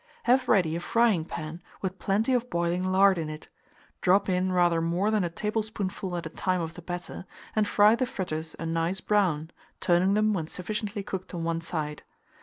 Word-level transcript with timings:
Have 0.23 0.49
ready 0.49 0.75
a 0.75 0.79
frying 0.79 1.25
pan, 1.25 1.61
with 1.83 1.99
plenty 1.99 2.33
of 2.33 2.49
boiling 2.49 2.83
lard 2.83 3.19
in 3.19 3.29
it; 3.29 3.49
drop 4.01 4.29
in 4.29 4.51
rather 4.51 4.81
more 4.81 5.11
than 5.11 5.23
a 5.23 5.29
tablespoonful 5.29 6.17
at 6.17 6.25
a 6.25 6.29
time 6.29 6.59
of 6.59 6.73
the 6.73 6.81
batter, 6.81 7.23
and 7.55 7.67
fry 7.67 7.93
the 7.93 8.07
fritters 8.07 8.55
a 8.57 8.65
nice 8.65 8.99
brown, 8.99 9.51
turning 9.79 10.15
them 10.15 10.33
when 10.33 10.47
sufficiently 10.47 11.03
cooked 11.03 11.35
on 11.35 11.43
one 11.43 11.61
side. 11.61 12.01